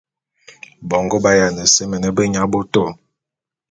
[0.89, 2.83] Bongo ba’ayiana seme beyaboto.